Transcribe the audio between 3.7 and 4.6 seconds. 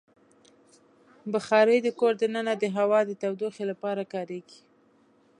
لپاره کارېږي.